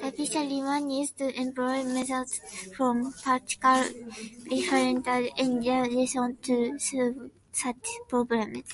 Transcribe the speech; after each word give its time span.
Typically 0.00 0.60
one 0.64 0.88
needs 0.88 1.12
to 1.12 1.32
employ 1.40 1.84
methods 1.84 2.40
from 2.76 3.12
partial 3.22 3.84
differential 4.48 5.28
equations 5.38 6.36
to 6.42 6.76
solve 6.80 7.30
such 7.52 7.86
problems. 8.08 8.64